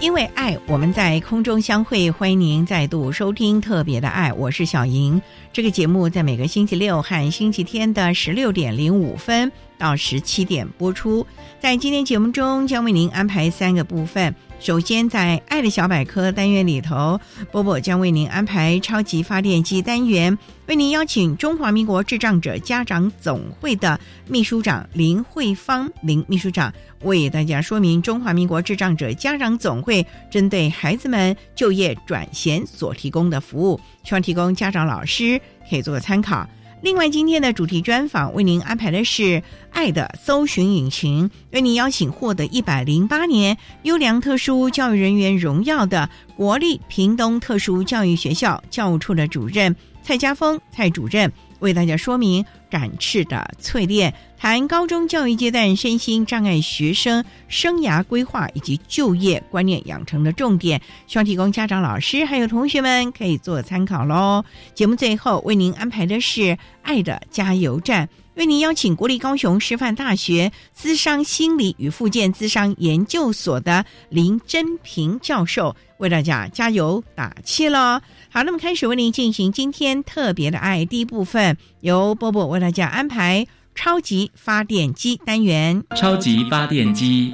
[0.00, 2.10] 因为爱，我们在空中相会。
[2.10, 5.20] 欢迎您再度收听《特别的爱》，我是小莹。
[5.52, 11.26] 这个节目在每个星期六和星期天的十六点零五分到十七点播出。
[11.60, 14.34] 在今天节目中，将为您安排三个部分。
[14.60, 17.18] 首先，在“爱的小百科”单元里头，
[17.50, 20.36] 波波将为您安排“超级发电机”单元，
[20.66, 26.70] 为您邀请中华民国智障者家长总会的秘书长林慧芳林秘书长
[27.04, 36.46] 为大家说明中华民国智障者家长总会针对孩子们就业转衔所提供的服务，希望提供家长老师可以做个参考。
[36.82, 39.22] 另外，今天的主题专访为您安排的是
[39.70, 54.12] 《爱的搜寻引擎》，为您邀请获得一百零八年优良特殊教育人员荣耀的国立屏东特殊教育学校教务处的主任蔡家峰蔡主任，为大家说明展翅的淬炼。
[54.36, 64.42] 谈高中教育阶段身心障碍学生生涯规划以及就业观念养成的重点，希望提供家长、老师还有同学们可以做参考喽。
[64.74, 78.00] 节目最后为您安排的是“爱的加油站”，为您邀请国立高雄师范大学资商心理与附件资商研究所的林真平教授为大家加油打气喽。
[78.30, 83.46] 好，那么开始为您进行今天特别的爱第一部分，由波波为大家安排。
[83.72, 87.32] 超级发电机单元，超级发电机，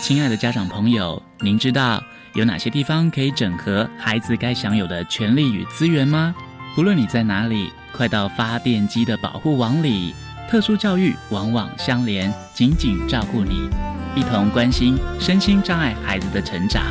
[0.00, 2.02] 亲爱的家长朋友，您知道
[2.34, 6.34] 有哪些地方可以整合孩子该享有的权利与资源吗？
[6.74, 10.14] 不论你在哪里，快到发电机的保护网里，
[10.48, 13.68] 特殊教育网网相连，紧紧照顾你，
[14.16, 16.82] 一同关心身心障碍孩子的成长。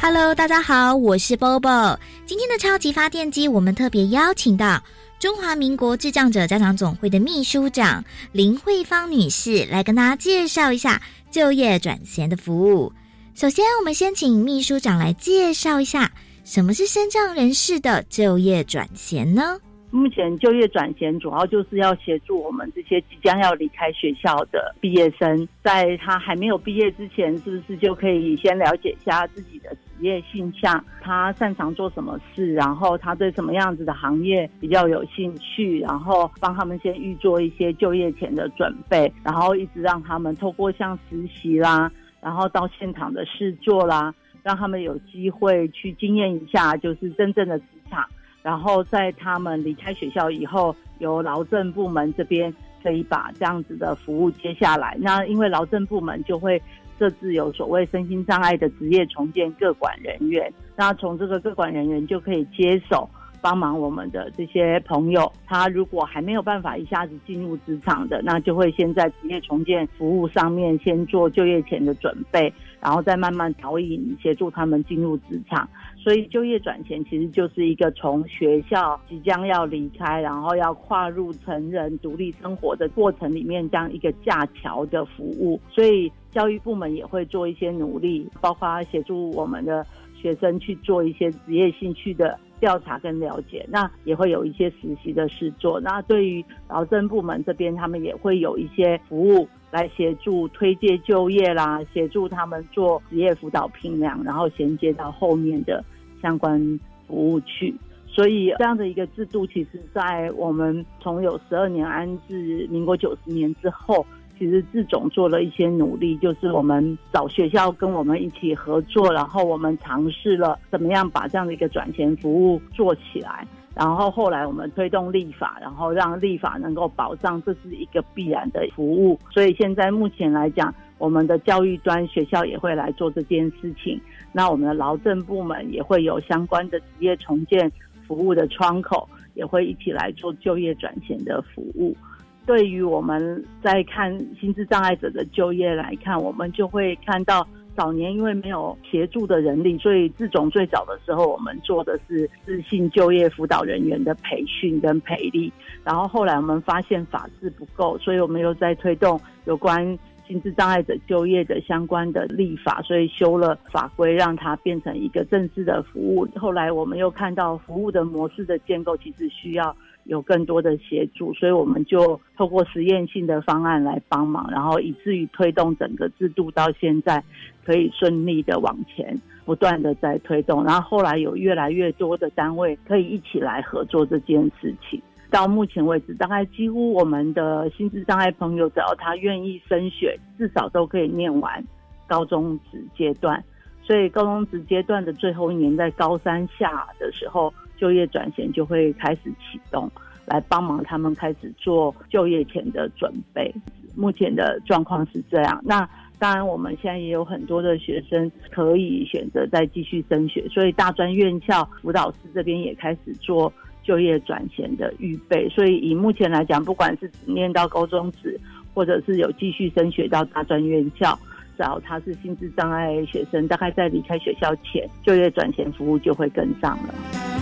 [0.00, 1.98] Hello，大家好，我是 Bobo。
[2.26, 4.80] 今天的超级发电机，我们特别邀请到。
[5.18, 8.02] 中华民国智障者家长总会的秘书长
[8.32, 12.92] 林慧芳女士来跟大家介绍一下就业转衔的服务。
[13.34, 16.12] 首先，我们先请秘书长来介绍一下
[16.50, 19.56] 什么是身障人士的就业转衔呢？
[19.92, 41.88] 目前就业转型主要就是要协助我们这些即将要离开学校的毕业生，在他还没有毕业之前，是不是就可以先了解一下自己的职业性向，他擅长做什么事，然后他对什么样子的行业比较有兴趣，然后帮他们先预做一些就业前的准备，然后一直让他们透过像实习啦，
[42.20, 44.12] 然后到现场的试做啦，
[44.42, 48.04] 让他们有机会去经验一下，就是真正的职场。
[48.42, 54.96] 然后在他们离开学校以后，由劳政部门这边可以把这样子的服务接下来。
[54.98, 56.60] 那因为劳政部门就会
[56.98, 63.06] 设置有所谓身心障碍的职业重建各管人员，那从这个各管人员就可以接手
[63.42, 65.30] 帮忙我们的这些朋友。
[65.46, 72.50] 他如果还没有办法一下子进入职场的，那就会先在职业重建服务上面先做就业前的准备，
[72.80, 75.68] 然后再慢慢导引协助他们进入职场。
[75.96, 85.60] 所以就业转型其实就是一个从学校即将要离开，然后要跨入成人独立生活的过程里面这样一个架桥的服务。
[85.68, 93.66] 所以教育部门也会做一些努力，包括协助我们的学生去做一些职业兴趣的调查跟了解。
[93.68, 95.78] 那也会有一些实习的事做。
[95.80, 99.46] 那对于劳政部门这边，他们也会有一些服务。
[99.70, 105.84] 来协助推介就业啦，协助他们做职业辅导评量，然后衔接到后面的
[106.20, 106.58] 相关
[107.06, 107.74] 服务去。
[108.06, 114.04] 所以这样的一个制度，其实在我们从有十二年安置民国九十年之后，
[114.36, 123.46] 其实志总做了一些努力，就是我们找学校跟我们一起合作，然后我们尝试了怎么样把这样的一个转衔服务做起来。
[123.74, 129.18] 然后后来我们推动立法，然后让立法能够保障这是一个必然的服务。
[129.30, 133.98] 所以现在目前来讲，我们的教育端学校也会来做这件事情。
[134.32, 137.70] 那我们的劳政部门也会有相关的职业重建
[138.06, 141.96] 服务的窗口，也会一起来做就业转型的服务。
[142.44, 147.46] 对于我们在看心智障碍者的就业来看，我们就会看到。
[147.76, 155.52] 早年因为没有协助的人力，所以自从最早的时候，我们做的是自信就业辅导人员的培训跟培力。
[155.84, 166.28] 然后后来我们发现法制不够，所以我们又在推动有关心智障碍者就业的相关的立法，所以修了法规，让它变成一个正式的服务。
[166.36, 169.74] 后来我们又看到服务的模式的建构，其实需要。
[170.04, 177.22] 有更多的协助，所以我们就透过实验性的方案来帮忙，然后以至于推动整个制度到现在
[177.64, 180.64] 可以顺利的往前，不断的在推动。
[180.64, 185.00] 然后后来有越来越多的单位可以一起来合作这件事情。
[185.30, 191.64] 到目前为止，大概几乎我们的心智障碍朋友，只要他愿意升学，至少都可以念完
[192.08, 193.40] 高中职阶段。
[193.82, 197.52] 所以高中职阶段的最后一年，在高三下的时候。
[197.80, 199.90] 就业转型就会开始启动，
[200.26, 203.52] 来帮忙他们开始做就业前的准备。
[203.96, 205.60] 目前的状况是这样。
[205.64, 205.88] 那
[206.18, 213.50] 当然，我们现在也有很多的学生可以选择再继续升学，所以大专院校辅导师这边也开始做
[213.82, 215.48] 就业转型的预备。
[215.48, 218.38] 所以以目前来讲，不管是念到高中职，
[218.74, 221.18] 或者是有继续升学到大专院校，
[221.56, 227.39] 只要他是心智障碍学生，大概在离开学校前，就业转型服务就会跟上了。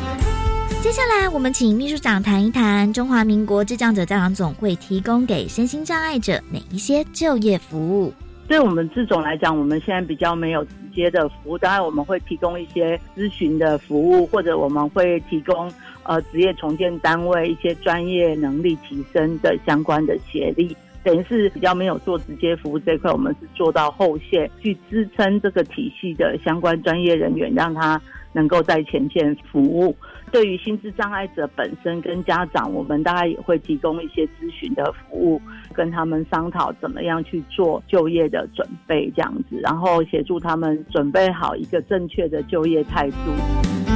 [0.80, 8.14] 接下来，我们请秘书长谈一谈中华民国智障者家长总会提供给身心障碍者哪一些就业服务。
[8.46, 15.70] 对我们智总来讲，我们现在比较没有直接的服务，当然我们会提供一些咨询的服务，或者我们会提供
[16.04, 20.75] 呃职业重建单位一些专业能力提升的相关的协力。
[21.05, 28.00] 等于是比较没有做直接服务这块，我们是做到后线去支撑这个体系的相关专业人员，让他
[28.33, 29.97] 能够在前线服务。
[30.31, 35.41] 对于心智障碍者本身跟家长，我们大概也会提供一些咨询的服务，
[35.73, 43.88] 跟他们商讨怎么样去做就业的准备，这样子，然后协助他们准备好一个正确的就业态度。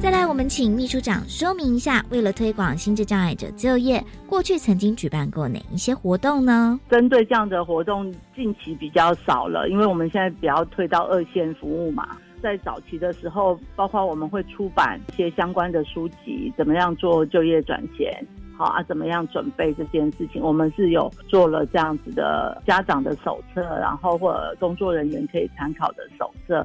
[0.00, 6.78] 再来，我们请秘书长说明一下，为了推广心智障碍者就业，过去曾经举办过哪一些活动呢？
[6.88, 12.16] 针对这样的活动，近期比较少了，因为我们现在比较推到二线服务嘛。
[12.40, 18.08] 在早期的时候，包括我们会出版一些相关的书籍，怎么样做就业转型，
[18.56, 26.64] 好啊，怎么样准备这件事情，我们是有做了这样子的家长的手册，然后或者工作人员可以参考的手册。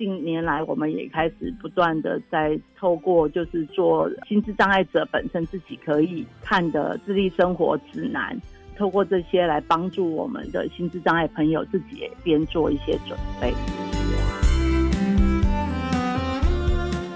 [0.00, 8.34] 近年来，我们也开始不断的在透过就是做心智障碍者本身自己可以看的智力生活指南，
[8.78, 13.52] 透过这些来帮助我们的心智障碍朋友自己也边做一些准备。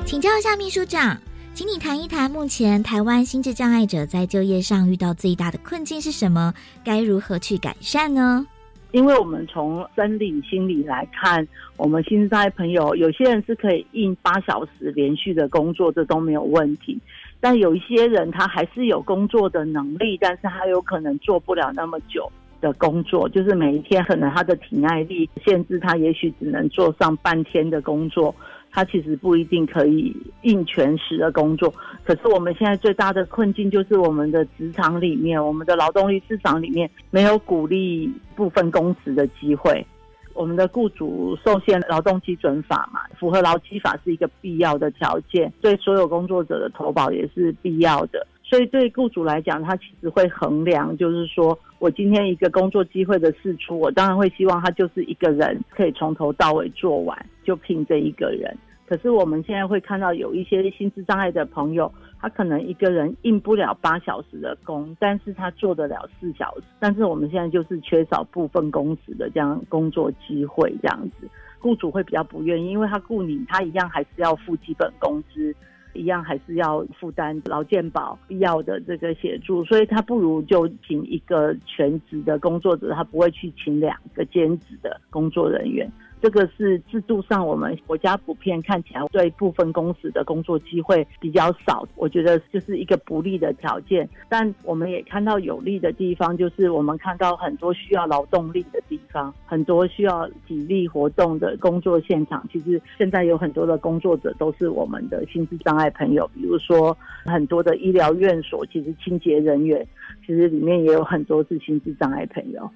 [0.05, 1.17] 请教一下秘书长，
[1.55, 6.53] 请你谈一谈目前台湾心智障碍者在就业上遇到最大的困境是什么？
[6.85, 8.47] 该如何去改善呢？
[8.94, 11.44] 因为我们从生理、心理来看，
[11.77, 16.96] 我们现在朋友有些人是可以应八小时连续的工作，这都没有问题。
[17.41, 28.32] 但有一些人他还是有工作的能力，但是他有可能做不了那么久的工作，就是每一天可能他的体耐力限制他，也许只能做上半天的工作。
[28.75, 30.13] 他其实不一定可以
[30.43, 39.87] 应全时的工作，可是我们现在最大的困境就是我们的职场里面，我们的劳动力市场里面没有鼓励部分工时的机会。
[40.33, 48.27] 我们的雇主受限劳动基准法嘛，符合劳基法是一个必要的条件，对所有工作者的投保也是必要的。
[48.55, 58.56] 所以对雇主来讲，他其实会衡量，就是说我今天一个工作机会的释出，我当然会希望他就是一个人可以从头到尾做完，就聘这一个人。
[58.87, 66.63] 可是我们现在会看到有一些心智障碍的朋友，他可能一个人应不了八小时的工，但是他做得了四小时。
[66.79, 75.53] 但是我们现在就是缺少部分工时的这样工作机会，这样子，雇主会比较不愿意，因为他雇你，他一样还是要付基本工资。
[75.94, 85.91] 一样还是要负担劳健保必要的这个协助，所以他不如就请一个全职的工作者，他不会去请两个兼职的工作人员。
[86.25, 94.09] 这个是制度上我们国家普遍看起来对部分公司的工作机会比较少，我觉得就是一个不利的条件。
[94.27, 109.87] 但我们也看到有利的地方，就是我们看到很多需要劳动力的地方，很多需要体力活动的工作现场，其实现在有很多的工作者都是我们的心智障碍朋友，比如说很多的医疗院所，其实清洁人员，
[110.27, 112.71] 其实里面也有很多是心智障碍朋友。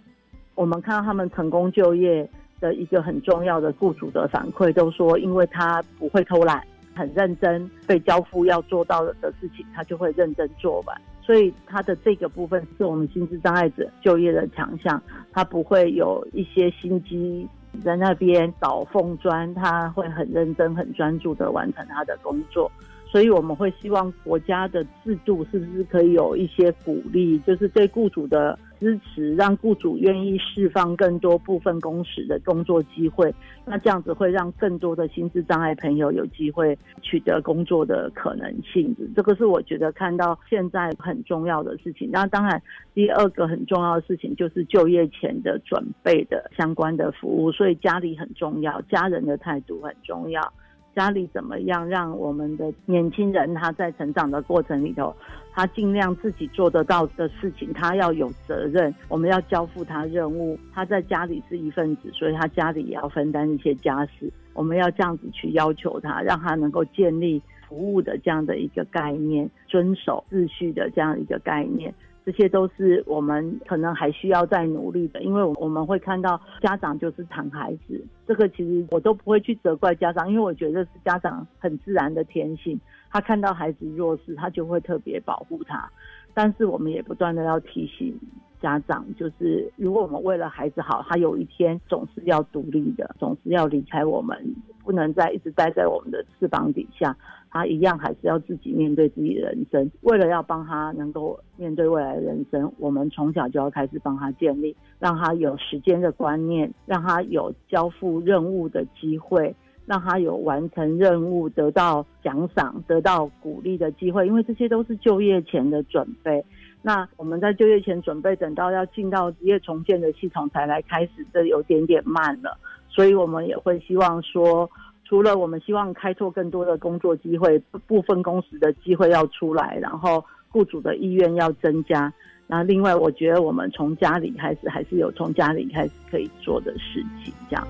[0.55, 2.28] 我们看到他们成功就业。
[2.60, 6.62] 的一个很重要的雇主的反馈都说，因为他不会偷懒，
[6.94, 11.00] 很认真，被交付要做到的事情，他就会认真做完。
[11.22, 15.00] 所以他的这个部分是我们心智障碍者就业的强项，
[15.32, 17.46] 他不会有一些心机
[17.84, 22.70] 在那边找缝砖，他会很认真、很专注的完成他的工作。
[23.10, 28.58] 所以我们会希望国家的制度是不是可以有一些鼓励，就是对雇主的。
[28.80, 33.34] 支持让雇主愿意释放更多部分工时的工作机会，
[33.64, 38.94] 那这样子会让更多的心智障碍朋友有机会取得工作的可能性。
[39.16, 42.08] 这个是我觉得看到现在很重要的事情。
[42.12, 42.62] 那当然，
[42.94, 50.52] 第二个很重要的事情就是就业前的准备的相关的服务，所以家里很重要，家人的态度很重要。
[50.99, 55.14] 家里怎么样让我们的年轻人他在成长的过程里头，
[55.52, 60.59] 他尽量自己做得到的事情，他要有责任，我们要交付他任务。
[60.75, 64.28] 他在家里是一份子，所以他家里也要分担一些家事。
[64.55, 71.95] 我们要这样子去要求他，让他能够建立服务的这样的一个概念，遵守秩序的这样一个概念。
[72.28, 82.78] 这些都是我们可能还需要再努力的，因为我们会看到家长就是疼孩子，这个其实我都不会去责怪家长，因为我觉得是家长很自然的天性，
[83.11, 85.90] 他看到孩子弱势，他就会特别保护他。
[86.35, 88.14] 但是我们也不断的要提醒
[88.60, 94.36] 家长，就是如果我们为了孩子好，他有一天总是要独立的，总是要离开我们，
[94.84, 97.16] 不能再一直待在我们的翅膀底下。
[97.50, 99.90] 他一样还是要自己面对自己的人生。
[100.02, 109.56] 为了要帮他能够面对未来的人生，我们从小就要开始帮他建立，让他有时间的观念，让他有交付任务的机会，
[109.88, 114.26] 让他有完成任务得到奖赏、得到鼓励的机会。
[114.26, 116.45] 因为这些都是就业前的准备。
[116.83, 122.57] 那我们在就业前准备，等到要进到职业重建的系统才来开始，这有点点慢了。
[122.88, 124.71] 所以我们也会希望说。
[125.04, 132.12] 除了我们希望开拓更多的工作机会，部分工时的机会要出来，然后雇主的意愿要增加。
[132.47, 137.33] 那另外，我觉得我们从家里开始，还是有从家里开始可以做的事情。
[137.49, 137.66] 这样。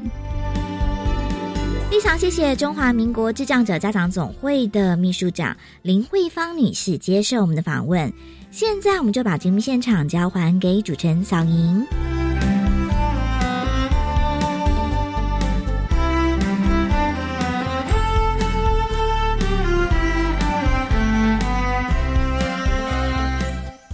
[1.90, 8.12] 非常谢谢中华民国智障者家长总会的秘书长林慧芳女士接受我们的访问。
[8.50, 11.86] 现在，我们就把节目现场交还给主持人小莹。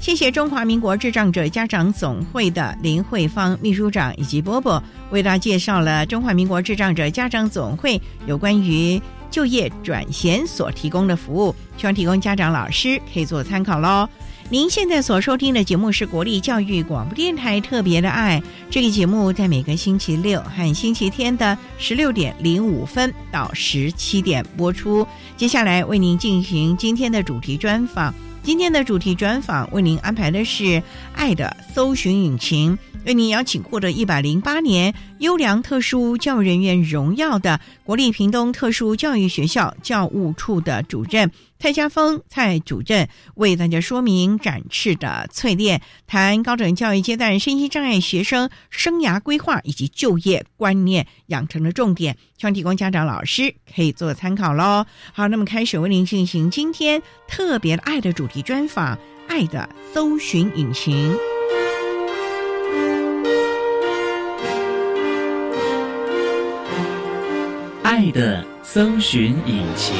[0.05, 4.81] 谢谢中华民国智障者家长总会的林慧芳秘书长以及波波
[5.11, 14.07] 为大家介绍了中华民国智障者家长总会有关于就业转衔所提供的服务，希望提供家长老师可以做参考喽。
[14.51, 25.07] 您现在所收听的节目是国立教育广播电台特别的爱，这个节目在每个星期六和星期天的十六点零五分到十七点播出。
[25.35, 28.13] 接下来为您进行今天的主题专访。
[28.45, 30.65] 今天的主题专访为您安排的是
[31.15, 41.31] 《爱的搜寻引擎》，为您邀请获得一百零八年优良特殊教育人员荣耀的国立屏东特殊教育学校教务处的主任。
[41.65, 54.85] 蔡家峰蔡主任为大家说明展翅的淬炼，谈高等教育阶段身心障碍学生生涯规划以及就业观念养成的重点，希望提供家长老师可以做参考喽。
[55.15, 58.95] 好，那么开始为您进行今天特别爱的主题专访，
[59.27, 61.15] 《爱的搜寻引擎》，
[67.83, 69.95] 爱的搜寻引擎。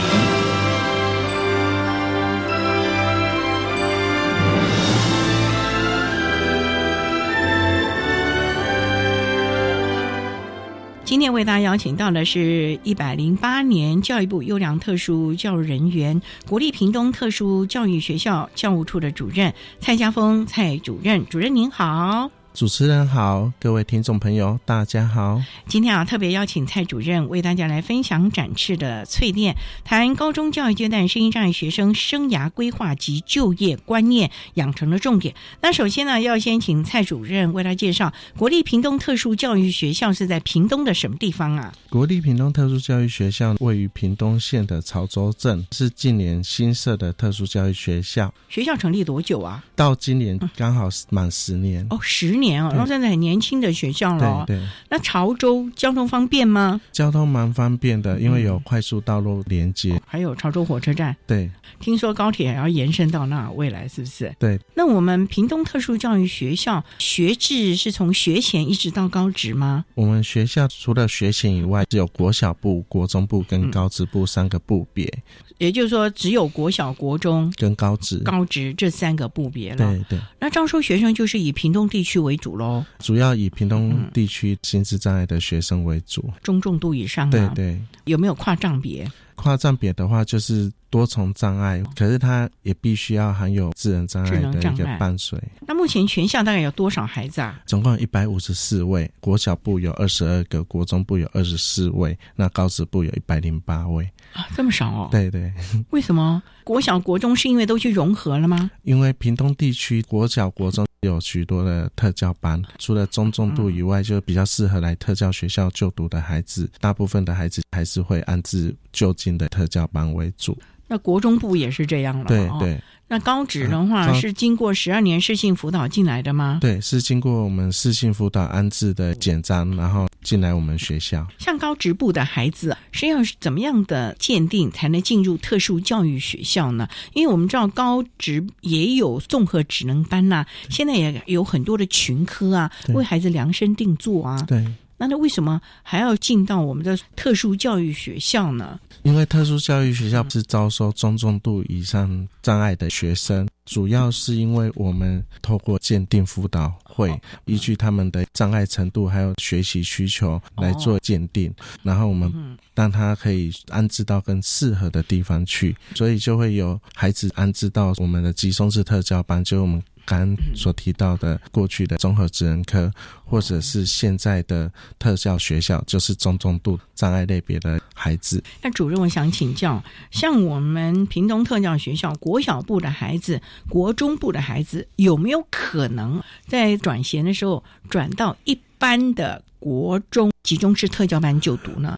[11.15, 21.25] 今天为大家邀请到的是一百零八年教育部优良特殊教育人员、国立屏东特殊教育学校教务处的主任蔡家峰蔡主任。
[21.27, 25.43] 主任您好，主持人好，各位听众朋友，大家好。
[25.67, 35.35] 今天啊，特别邀请蔡主任为大家来分享展翅的淬炼，谈高中教育阶段声音障碍学生生涯规划及就业观念养成的重点。
[35.61, 41.73] 那首先呢，要先请蔡主任为他介绍国立屏东特殊教育学校是在屏东的什么地方啊？
[41.91, 48.33] 国立屏东特殊教育学校位于屏东县的潮州镇，是近年新设的特殊教育学校。
[48.49, 49.65] 学校成立多久啊？
[49.75, 51.85] 到今年刚好满十年。
[51.91, 52.44] 哦，十年。
[52.45, 54.45] 年哦，然后现在很年轻的学校了。
[54.47, 54.69] 对对。
[54.91, 56.81] 那潮州交通方便吗？
[56.93, 61.17] 交通蛮方便的，因为有快速道路连接，还有潮州火车站。
[61.27, 61.51] 对。
[61.81, 64.33] 听说高铁还要延伸到那未来是不是？
[64.39, 64.61] 对。
[64.75, 69.85] 那我们屏东特殊教育学校学制是从学前一直到高职吗？
[69.95, 75.13] 我们学校除了学前以外，只有国小部、国中部跟高职部三个部别。
[75.59, 79.77] 也就是说，只有国小、国中跟高职、高职这三个部别了。
[79.77, 80.21] 对对。
[80.41, 82.85] 那招收学生就是以屏东地区为主喽。
[82.99, 87.31] 主要以屏东地区心智障碍的学生为主，中重度以上。
[87.31, 87.81] 对对。
[88.05, 89.11] 有没有跨障别？
[89.37, 95.37] 跨障别的话，就是多重障碍，可是它也必须要含有智能障碍的一个伴随。
[95.67, 97.61] 那目前全校大概有多少孩子啊？
[97.67, 104.09] 总共一百五十四位，国小部有二十二个，国中部有二十四位，那高职部有一百零八位。
[104.35, 105.09] 啊，这么少哦？
[105.11, 105.53] 对对。
[105.91, 108.71] 为什么国小、国中是因为都去融合了吗？
[108.83, 120.59] 因为屏东地区国小、国中有许多的特教班，除了中重度以外，就比较适合来特教学校就读的孩子，大部分的孩子还是会安置就近的特教班为主。
[120.89, 122.81] 那国中部也是这样了，对对。
[123.07, 126.59] 那高职的话是经过十二年适性辅导进来的吗？
[126.63, 131.25] 对，是经过我们适性辅导安置的简章，然后进来我们学校。
[131.39, 136.89] 像高职部的孩子是要怎么样的鉴定才能进入特殊教育学校呢？
[137.13, 144.43] 因为我们知道高职也有综合职能班呐，现在也有很多的群科啊，为孩子量身定做啊。
[144.49, 144.65] 对。
[144.97, 148.79] 那那为什么还要进到我们的特殊教育学校呢？
[149.03, 162.33] 因为特殊教育学校是招收中重度以上障碍的学生，主要是因为我们透过鉴定辅导会，依据他们的障碍程度还有学习需求来做鉴定，然后我们
[162.75, 169.83] 让他可以安置到更适合的地方去，所以就会有孩子安置到我们的集中式特教班，就我们。
[170.05, 172.93] 刚所提到的过去的综合职能科，
[173.25, 178.43] 或者是现在的特教学校，就是中重度障碍类别的孩子。
[178.63, 191.97] 那主任，我想请教，像我们屏东特教学校国小部的孩子、国中部的孩子，有没有可能在转衔的时候转到一般的国中集中式特教班就读呢？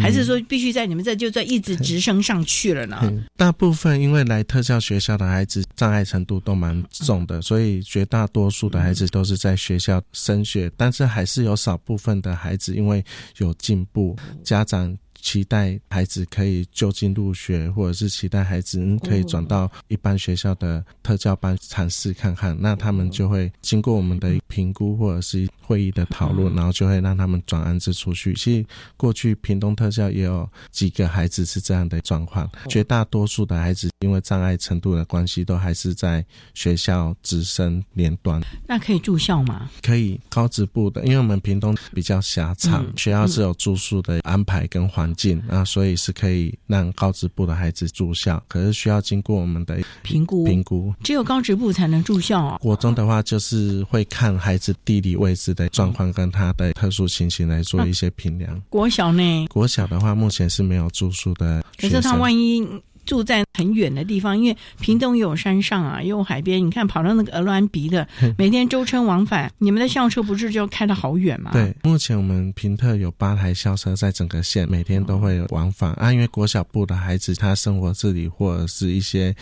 [0.00, 3.00] 还是说必须在你们这就在一直直升上去了呢？
[3.36, 13.04] 大部分因为来特教学校的孩子障碍程度都蛮重的，所以绝大多数的孩子都是在学校升学，但是还是有少部分的孩子因为
[13.38, 14.96] 有进步，家长。
[15.24, 22.54] 期待孩子可以就近入学，或者是期待孩子可以转到一般学校的特教班尝试看看。
[22.60, 28.34] 那他们就会经过我们的评估或者是会议的讨论，然后就会让他们转安置出去。
[28.34, 28.66] 其实
[28.98, 38.42] 过去屏东特教也有几个孩子是这样的状况，绝大多数的孩子因为障碍程度的关系，都还是在学校直升年端。
[38.68, 39.70] 那可以住校吗？
[39.82, 45.13] 可以高职部的，因为我们屏东比较狭长，学校是有住宿的安排跟环。
[45.14, 50.44] 近啊，所以是可以让高职部的孩子住校，可是需要经过我们的评估。
[50.44, 52.58] 评估只有高职部才能住校啊。
[52.60, 58.60] 国中的话，就是会看孩子地理位置的状况跟他的特殊情形来做一些评量。
[58.68, 59.46] 国小呢？
[59.48, 61.64] 国小的话，目前是没有住宿的。
[61.78, 62.66] 可是他万一。
[63.04, 66.64] 住在很远的地方，因为屏东有山上啊，又有海边。
[66.64, 68.06] 你看跑到那个鹅銮鼻的，
[68.38, 71.50] 每天舟车往返，你们的校车不是就开得好远吗？
[71.52, 76.12] 对，目前我们平特有八台校车在整个县，每天都会有往返啊。
[76.12, 79.34] 因为国小部的孩子他生活自理，或者是一些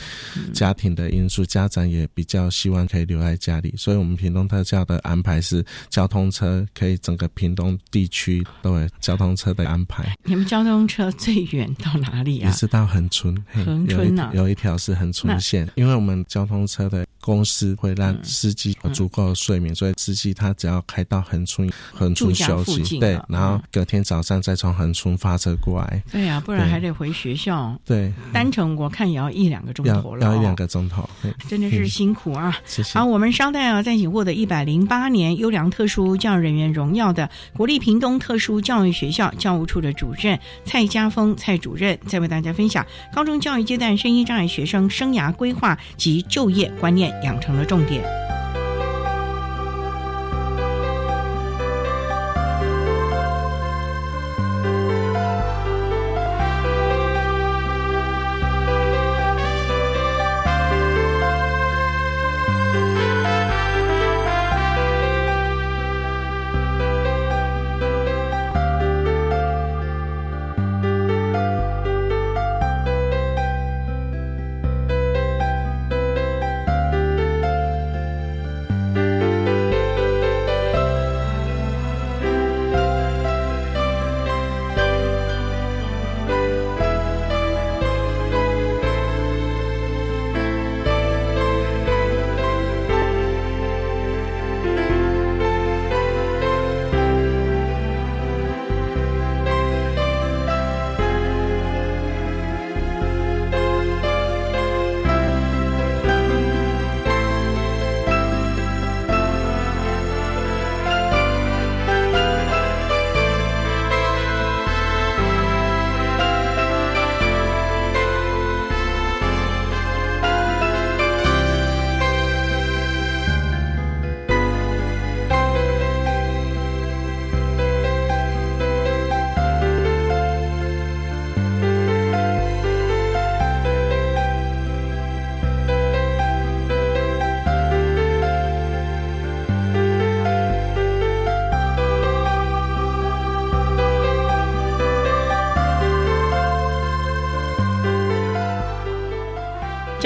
[0.53, 10.14] 家庭的因素，家长也比较希望可以留在家里，所以我们屏东特教的安排是交通车可以整个屏东地区都有交通车的安排。
[10.25, 12.46] 你们交通车最远到哪里啊？
[12.48, 13.33] 也是到恒春。
[13.52, 26.02] 恒春呐，有一条是恒春线，因为我们交通车的公司会让司机有足够的睡眠，所以司机他只要开到恒春，恒春休息，对，然后隔天早上再从恒春发车过来。
[26.11, 27.78] 对呀，不然还得回学校。
[27.85, 31.08] 对，单程我看也要一两个钟头了，要一两个钟头，
[31.48, 32.56] 真的是辛苦啊。
[32.64, 32.98] 谢谢。
[32.98, 43.32] 好，我们稍待啊，再请获得一百零八年优良特殊教育人员荣耀的国立屏东特殊教育学校教务处的主任蔡家峰蔡主任，再为大家分享高中。
[43.42, 48.03] 教育阶段声音障碍学生生涯规划及就业观念养成了重点。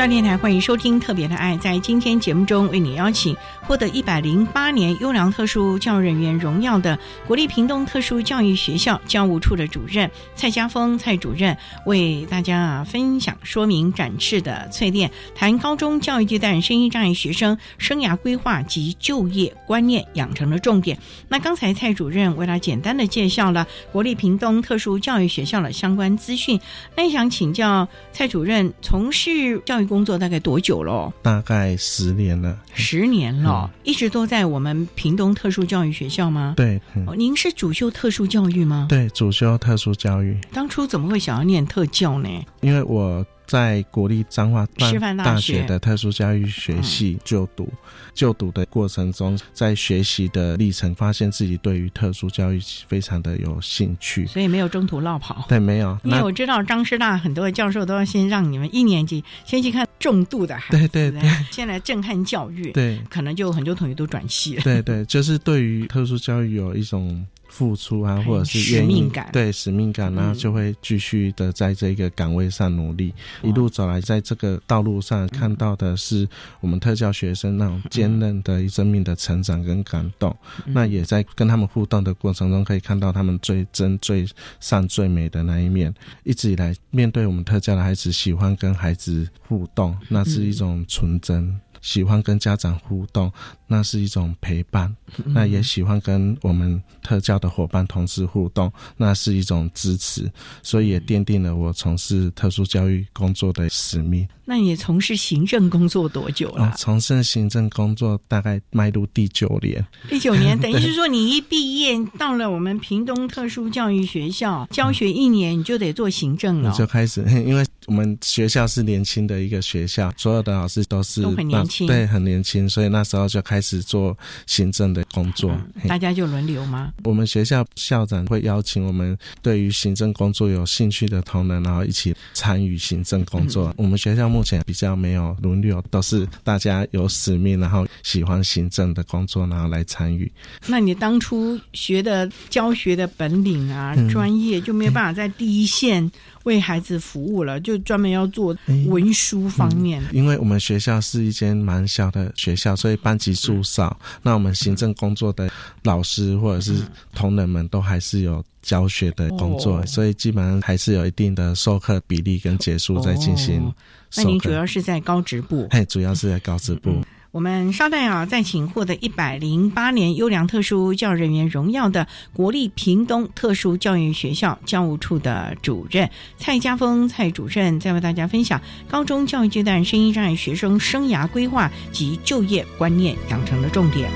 [0.08, 1.54] 电台，欢迎收听《特别的爱》。
[1.58, 20.96] 在今天节目中，为你邀请获得一百零八年优良特殊教育人员荣耀的国立屏东特殊教育学校教务处的主任蔡家峰蔡主任，为大家啊分享、说明、展示的淬炼，谈高中教育阶段声音障碍学生生涯规划及就业观念养成的重点。
[21.28, 26.60] 那刚才蔡主任为了简单的介绍了国立屏东特殊教育学校的相关资讯，
[26.96, 31.12] 那想请教蔡主任，从事教育工作大概多久了？
[31.22, 32.58] 大概十年了。
[32.74, 36.54] 十年了，一直都在我们屏东特殊教育学校吗？
[36.56, 36.80] 对，
[37.16, 38.86] 您是主修特殊教育吗？
[38.88, 42.28] 对，主修特殊教育，当初怎么会想要念特教呢？
[42.60, 47.68] 因为我在国立彰化师范大大学学的特殊教育学系就读，
[48.14, 54.26] 就读的过程中，在学习的历程，发现自己对于特殊教育非常的有兴趣。
[54.26, 55.44] 所以没有中途落跑。
[55.48, 64.62] 对，没有，那因为我知道张师大很多的教授都要先让你们一年级先去看重度的孩子，对对对，先来震撼教育，对可能就很多同学都转系了。
[64.62, 67.24] 对对，就是对于特殊教育有一种
[67.56, 73.14] 付出啊，或者是使命感对使命感，然后嗯就会继续的在这个岗位上努力。
[73.42, 76.28] 一路走来，在这个道路上看到的是
[76.60, 80.36] 我们特教学生那种坚韧的生命的成长跟感动。
[80.66, 84.26] 嗯那也在跟他们互动的过程中，可以看到他们最真、最
[84.60, 85.94] 善、最美的那一面。
[86.24, 91.58] 一直以来，面对我们特教的孩子，喜欢跟孩子互动，那是一种纯真。
[91.86, 93.32] 喜欢跟家长互动，
[93.68, 94.92] 那是一种陪伴；
[95.24, 100.28] 那也喜欢跟我们特教的伙伴、同事互动，那是一种支持。
[100.64, 104.26] 所以也奠定了我从事特殊教育工作的使命。
[104.48, 106.66] 那你从事行政工作多久了？
[106.66, 109.84] 哦，从事行政工作大概迈入第九年。
[110.08, 116.78] 第九年， 等于是说你一毕业到了我们屏东特殊教育学校教学一年，你就得做行政了我。
[116.78, 125.50] 就开始， 因为我们学校是年轻的一个学校，所有的老师都是都很年轻对，很年轻，所以那时候就开始做行政的工作。
[125.82, 126.92] 嘿大家就轮流吗？
[127.02, 133.74] 我们学校校长会邀请我们对于行政工作有兴趣的同仁，然后一起参与行政工嗯作。
[133.76, 140.30] 我们学校目前比较没有轮流，都是大家有使命，然后喜欢行政的工作，然后来参与。
[140.66, 146.10] 那你当初学的教学的本领啊、嗯专业就没有办法在第一线
[146.44, 148.54] 为孩子服务了，就专门要做
[148.88, 150.04] 文书方面。
[150.12, 153.98] 因为我们学校是一间蛮小的学校，所以班级数少。
[154.22, 155.50] 那我们行政工作的
[155.82, 156.82] 老师或者是
[157.14, 163.74] 同仁们都还是有教学的工作，哦所以基本上还是有一定的授课比例跟结束在进行哦
[164.16, 164.22] 那。
[164.24, 165.68] 您主要是在高职部。
[165.70, 167.02] 嘿，主要是在高职部。
[167.32, 184.10] 我们稍待啊，再请获得一百零八年优良特殊教育人员荣耀的国立屏东特殊教育学校教务处的主任蔡家峰蔡主任，再为大家分享高中教育阶段声音障碍学生生涯规划及就业观念养成的重点。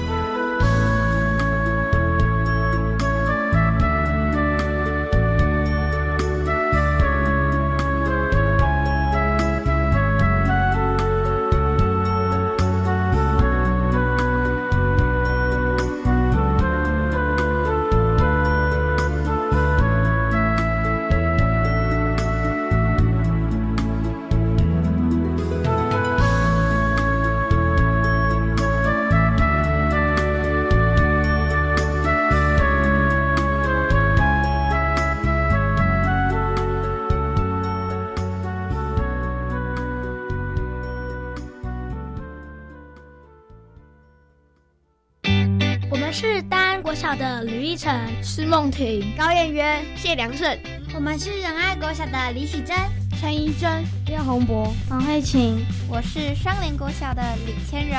[48.81, 50.59] 婷、高燕渊、谢良胜。
[50.95, 52.75] 我们是仁爱国小的李喜珍、
[53.21, 55.63] 陈怡珍、廖宏博、王慧琴。
[55.87, 57.95] 我是双联国小的李千柔。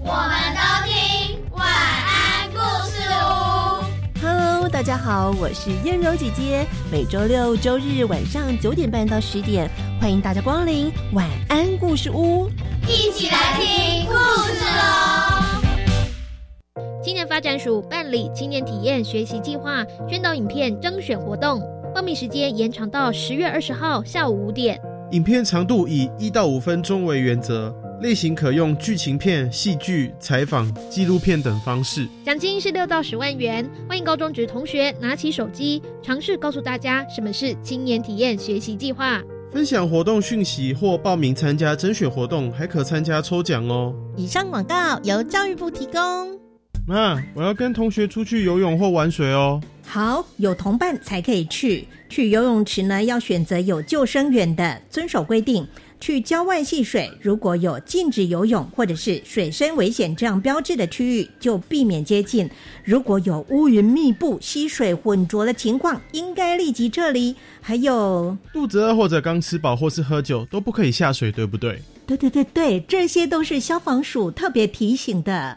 [0.00, 2.58] 我们都听晚安故
[2.90, 4.20] 事屋。
[4.20, 6.66] Hello，大家好，我是燕柔姐姐。
[6.90, 9.66] 每周六、周日晚上九点半到十点，
[9.98, 12.50] 欢迎大家光临晚安故事屋。
[17.12, 21.60] 青年发展署办理青年体验学习计划宣导影片征选活动，
[21.94, 24.80] 报名时间延长到十月二十号下午五点。
[25.10, 27.70] 影片长度以一到五分钟为原则，
[28.00, 32.08] 类型可用剧情片、戏剧、采访、纪录片等方式。
[32.24, 39.20] 奖金是六到十万元，欢迎高中职同学拿起手机，尝试告诉大家什么是青年体验学习计划。
[39.52, 43.94] 分享活动讯息或报名参加甄选活动，还可参加抽奖哦。
[44.16, 46.41] 以上广告由教育部提供。
[46.84, 49.60] 妈，我要跟同学出去游泳或玩水哦。
[49.86, 51.86] 好，有同伴才可以去。
[52.08, 55.66] 去游泳池呢，要选择有救生员的，遵守规定。
[56.00, 62.50] 去郊外戏水，如果有禁止游泳或者是水深危险这样标志的区域，就避免接近。
[62.82, 67.36] 如果有乌云密布、溪水浑浊的情况，应该立即撤离。
[67.60, 71.80] 还有肚子饿或者刚吃饱或是喝酒都不可以下水，对不对？
[72.04, 75.56] 对对对对，这些都是消防署特别提醒的。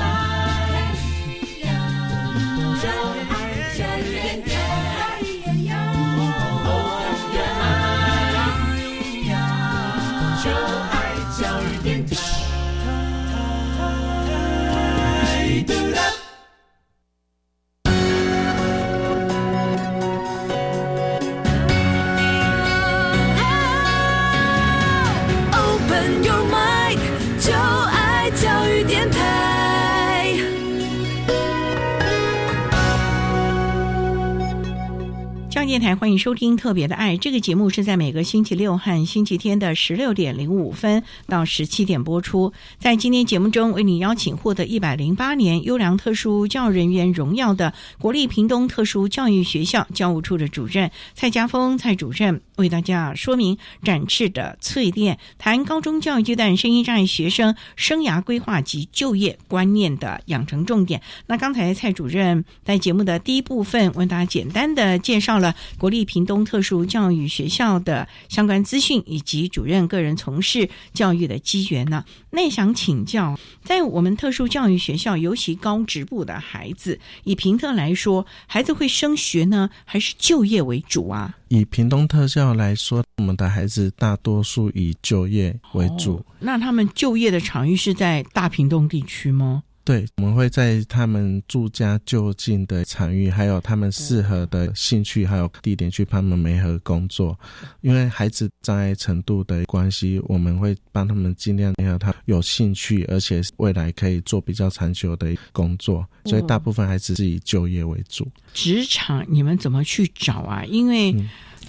[35.71, 42.51] 电台欢迎收听《特别的爱》这个节目，是在每个星期六和星期天的十六点零五分到十七点播出。
[42.77, 61.01] 在今天节目中，为你邀请获得一百零八年优良特殊教育人员荣耀的国立屏东特殊教育学校教务处的主任蔡家峰蔡主任，为大家说明展翅的淬炼，谈高中教育阶段声音障碍学生生涯规划及就业观念的养成重点。
[61.27, 65.55] 那刚才蔡主任在节目的第一部分为大家简单的介绍了。
[65.77, 72.05] 国立屏东特殊教育学校的相关资讯以及主任个人从事教育的机缘呢？
[72.29, 81.37] 那想请教，在我们特殊教育学校，尤其高职部的孩子，以平特来说，孩子会升学呢，还是就业为主啊？
[81.51, 86.25] 以屏东特效来说，我们的孩子大多数以就业为主。
[86.39, 89.63] 那他们就业的场域是在大屏东地区吗？
[89.83, 97.37] 对，我们会在他们住家就近的场域，还有他们适合的兴趣，还有地点去帮他们媒合工作。
[97.81, 106.05] 因为孩子障碍程度的关系，我们会帮他们尽量让他有兴趣，而且未来可以做比较长久的工作。
[106.25, 108.27] 所以大部分孩子是以就业为主。
[108.53, 110.63] 职场你们怎么去找啊？
[110.65, 111.15] 因为。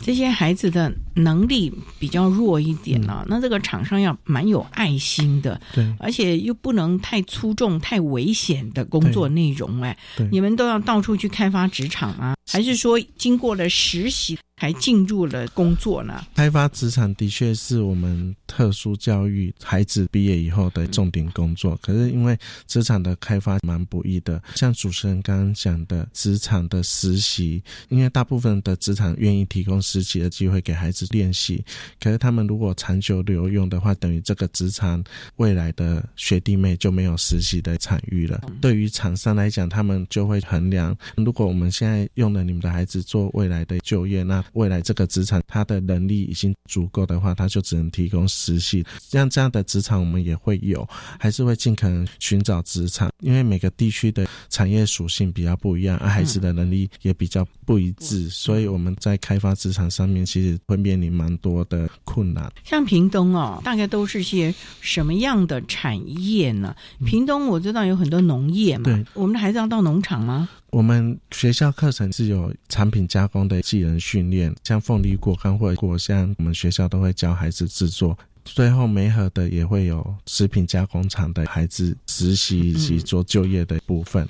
[0.02, 9.96] 这些孩子的能力比较弱一点呢，那这个厂商要蛮有爱心的，对，而且又不能太粗重、太危险的工作内容，哎，
[10.30, 12.34] 你们都要到处去开发职场吗？
[12.46, 14.38] 还是说经过了实习？
[14.58, 16.24] 才进入了工作呢。
[16.36, 21.76] 开发职场的确是我们特殊教育孩子毕业以后的重点工作。
[21.82, 31.64] 可是因为职场的开发蛮不易的，像主持人刚刚讲的职场的实习，因为大部分的职场愿意提供实习的机会给孩子练习。
[31.98, 35.02] 可是他们如果长久留用的话，等于这个职场
[35.38, 38.40] 未来的学弟妹就没有实习的场域了。
[38.60, 48.84] 对于厂商来讲，他们就会衡量：如果我们现在用了你们的孩子做未来的就业，那未来这个职场，他的能力已经足够的话，他就只能提供实习。
[48.98, 62.50] 像这样的职场，我们也会有，还是会尽可能寻找职场，因为每个地区的产业属性比较不一样，而孩子的能力也比较不一致，所以我们在开发职场上面，其实会面临蛮多的困难。
[62.64, 66.74] 像屏东哦，大概都是些什么样的产业呢？
[67.04, 70.48] 屏东我知道有很多农业嘛，对，我们的孩子要到农场吗？
[70.72, 78.18] 我们学校课程是有产品加工的技能训练，像凤梨果干或者果香，我们学校都会教孩子制作。
[78.44, 84.28] 最后没合的也会有食品加工厂的孩子实习以及做就业的部分。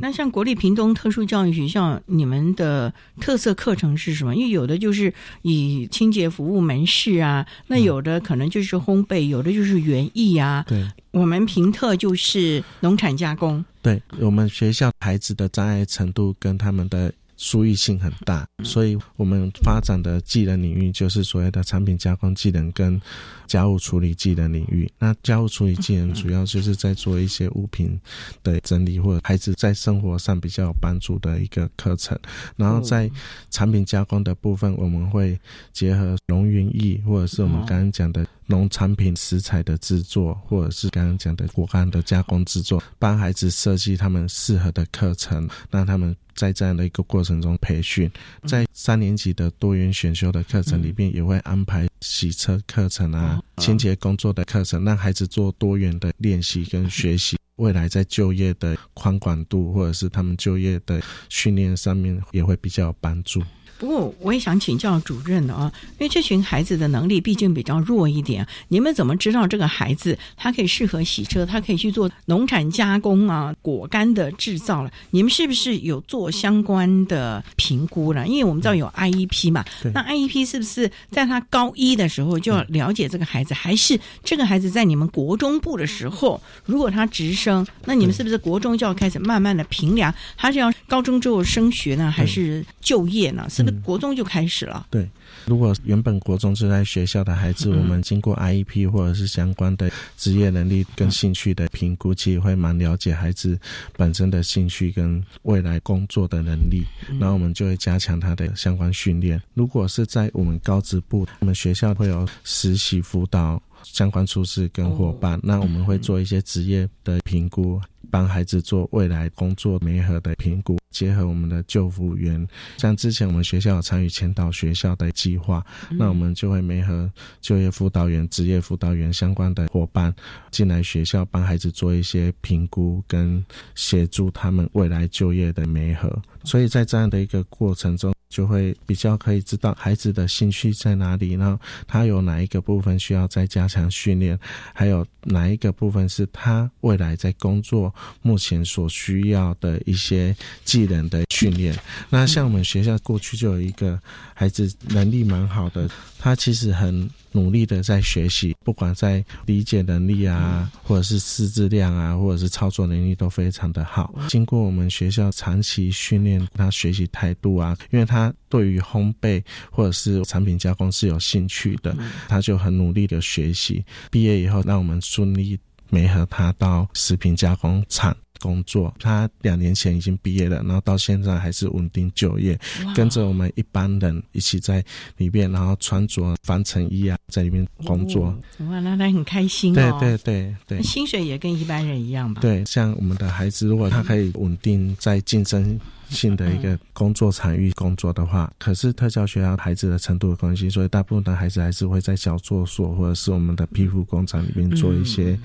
[0.00, 4.34] 那像国立屏东特殊教育学校，你们的特色课程是什么？
[4.34, 5.12] 因为有的就是
[5.42, 10.64] 以清洁服务门市啊，那有的可能就是烘焙，有的就是园艺啊。
[10.66, 13.64] 对，我们平特就是农产加工。
[13.80, 23.00] 对我们学校孩子的障碍程度跟他们的疏异性很大，所以我们发展的技能领域就是所谓的产品加工技能跟
[23.46, 24.90] 家务处理技能领域。
[24.98, 27.98] 那家务处理技能主要就是在做一些物品
[28.42, 32.18] 的整理，或者孩子在生活上比较有帮助的一个课程。
[32.56, 33.10] 然后在
[33.50, 35.38] 产品加工的部分，我们会
[35.72, 38.26] 结合龙云艺，或者是我们刚刚讲的。
[38.46, 48.10] 农产品食材的制作，或者是刚刚讲的果干的加工制作，帮孩子设计他们适合的课程，让他们在这样的一个过程中培训。
[48.46, 57.38] 在三年级的多元选修的课程里面，也会安排洗车课程啊、清洁工作的课程，让孩子做多元的练习跟学习。
[57.56, 63.40] 未来在就业的宽广度，或者是他们就业的训练上面，也会比较有帮助。
[63.78, 74.90] 不过我也想请教主任的啊，因为这群孩子的能力毕竟比较弱一点，你们怎么知道这个孩子他可以适合洗车，他可以去做农产加工啊、果干的制造了？
[75.10, 78.26] 你们是不是有做相关的评估了？
[78.26, 93.46] 因为我们知道有 IEP 嘛，那 IEP 是不是在他高一的时候就要了解这个孩子，还是这个孩子在你们国中部的时候，如果他直升，那你们是不是国中就要开始慢慢的评量，他是要高中之后升学呢，还是就业呢？
[93.50, 94.86] 是不是国中就开始了？
[94.90, 95.08] 对，
[95.46, 103.58] 如果原本国中就在学校的孩子，我们经过 IEP 或者是相关的职业能力跟兴趣的评估，其实会蛮了解孩子
[103.96, 106.84] 本身的兴趣跟未来工作的能力，
[107.18, 109.40] 然后我们就会加强他的相关训练。
[109.54, 117.80] 如果是在我们高职部，我们学校会有实习辅导相关处事跟伙伴，那我们会做一些职业的评估。
[118.10, 130.14] 帮孩子做未来工作媒合的评估，结合我们的救护员，像之前我们学校有参与前导学校的计划，那我们就会媒合就业辅导员、职业辅导员相关的伙伴
[130.52, 133.44] 进来学校，帮孩子做一些评估跟
[133.74, 136.16] 协助他们未来就业的媒合。
[136.44, 144.36] 所以在这样的一个过程中，就会比较可以知道孩子的兴趣在哪里，然后他有哪一个部分需要再加强训练，
[144.74, 147.94] 还有哪一个部分是他未来在工作。
[148.22, 151.78] 目前所需要的一些技能的训练，
[152.10, 154.00] 那像我们学校过去就有一个
[154.34, 155.88] 孩子能力蛮好的，
[156.24, 164.14] 他其实很努力的在学习，不管在理解能力啊，或者是识字量啊，或者是操作能力都非常的好。
[164.26, 171.94] 经过我们学校长期训练，他学习态度啊，因为他对于烘焙或者是产品加工是有兴趣的，
[172.26, 173.84] 他就很努力的学习。
[174.10, 175.60] 毕业以后，让我们顺利。
[175.90, 182.58] 没和他到食品加工厂工作，他两年前已经毕业了，然后到现在还是稳定就业，
[182.94, 184.84] 跟着我们一般人一起在
[185.16, 188.24] 里面，然后穿着防尘衣啊，在里面工作。
[188.68, 189.98] 哇，那他很开心哦。
[189.98, 192.42] 对对对对，薪水也跟一般人一样吧？
[192.42, 195.80] 对，像我们的孩子，如果他可以稳定在竞争。
[196.14, 205.38] 性的一个工作场域工作的话，可是特教学校孩子的程度的关系，所以大部分的孩子还是会在小作所或者是我们的皮肤工厂里面做一些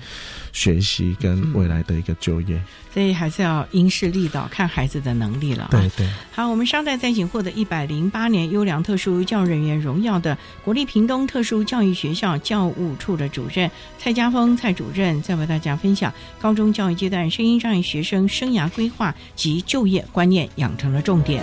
[0.52, 2.62] 学习跟未来的一个就业。
[2.94, 5.68] 所以还是要因势利导，看孩子的能力了。
[5.70, 6.08] 对对。
[6.32, 20.48] 好，我们稍待再请获得一百零八年优良特殊教育人员荣耀的国立屏东特殊教育学校教务处的主任蔡家峰蔡主任，再为大家分享高中教育阶段声音障碍学生生涯规划及就业观念。
[20.60, 21.42] 养成了重点。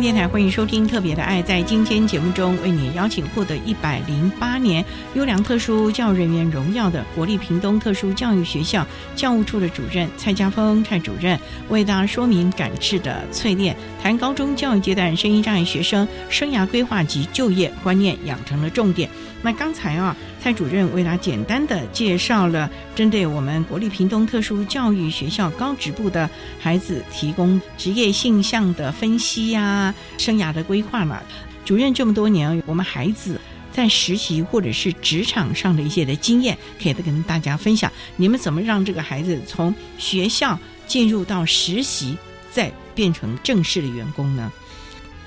[0.00, 1.42] 电台欢迎收听《特别的爱》。
[1.44, 4.84] 在今天节目中，为你邀请获得一百零八年
[5.14, 8.86] 优良特殊教育人员荣耀的国立屏东特殊教育学校
[9.16, 11.38] 教务处的主任蔡家峰蔡主任，
[11.68, 19.10] 为大家说明感智的淬炼，谈高中教育阶段声音障碍学生生涯规划及就业观念养成的重点。
[19.42, 31.20] 那刚才啊，蔡主任为他简单的介绍了针对我们国立屏东特殊教育学校高职部的孩子提供职业性向的分析呀、生涯的规划嘛。
[31.64, 33.38] 主任这么多年，我们孩子
[33.72, 37.92] 在实习或者是职场上的一些的经验，可以跟大家分享。
[38.16, 42.16] 你们怎么让这个孩子从学校进入到实习，
[42.50, 44.50] 再变成正式的员工呢？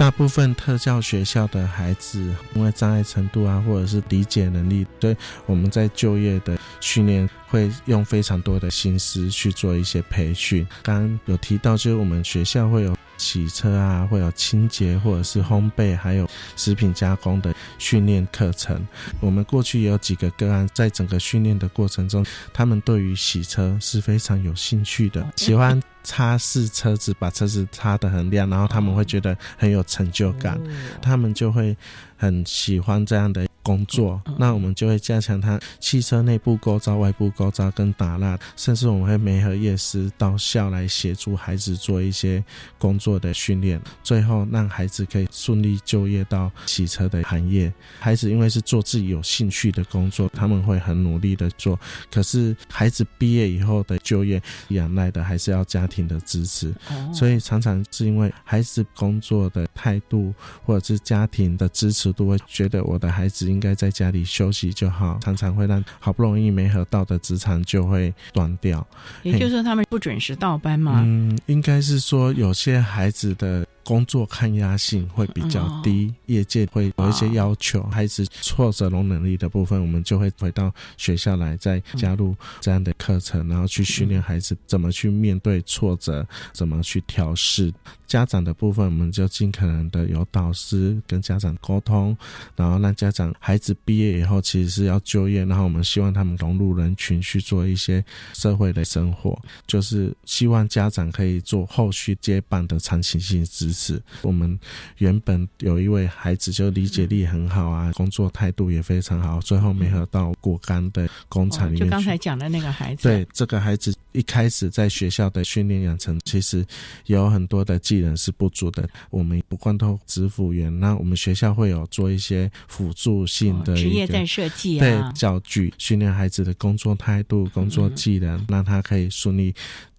[0.01, 10.67] 大部分特教学校的孩子，因为障碍程度啊，或者是理解能力，对我们在就业的训练会用非常多的心思去做一些培训。
[10.81, 18.85] 刚刚有提到，就是我们学校会有洗车啊，会有清洁或者是烘焙，还有食品加工的训练课程。
[19.19, 25.81] 我们过去也有几个个案，在整个训练的过程中，他们对于洗车是非常有兴趣的，喜欢。
[26.03, 30.59] 擦拭车子，把车子擦得很亮，然后他们会觉得很有成就感，
[30.99, 31.77] 他们就会
[32.17, 33.45] 很喜欢这样的。
[33.63, 42.43] 工作，那我们就会加强他汽车内部构造、外部构造跟打蜡，甚至我们会媒合夜师到校来协助孩子做一些
[42.79, 47.71] 工作的训练，最后让孩子可以顺利就业到洗车的行业。
[47.99, 51.79] 孩子因为是做自己有兴趣的工作，他们会很努力的做。
[52.09, 56.73] 可是孩子毕业以后的就业，仰赖的还是要家庭的支持，
[57.13, 60.33] 所以常常是因为孩子工作的态度
[60.65, 63.50] 或者是家庭的支持度，会觉得我的孩子。
[63.51, 68.85] 应该在家里休息就好，常常会让好不容易没合到的职场就会断掉。
[69.23, 71.01] 也就是说，他们不准时到班嘛？
[71.03, 73.65] 嗯，应该是说有些孩子的。
[73.83, 87.73] 工作抗压性会比较低，业界会有一些要求，孩子挫折容能力的部分，我们就会回到学校来再加入这样的课程，然后去训练孩子怎么去面对挫折，怎么去调试。
[88.11, 92.15] 家长的部分，我们就尽可能的有导师跟家长沟通，
[92.57, 98.03] 然后让家长孩子毕业以后其实是要就业，然后我们希望他们融入人群去做一些
[98.33, 103.71] 社会的生活，就是希望家长可以做后续接棒的长期性支。
[103.71, 104.59] 持，我们
[104.97, 111.79] 原本有一位孩子就理解力很好啊，工作态度也非常好，最后没合到果干的工厂里面。
[111.79, 116.65] 就刚才讲的那个孩子，对这个孩子一开始在学校的训练养成，其实
[117.05, 118.89] 有很多的技能是不足的。
[119.09, 129.53] 我们不光透支付员，那我们学校会有做一些辅助性的职业在设计啊，对教具训练孩子的工作态度、工作技能，让他可以顺利。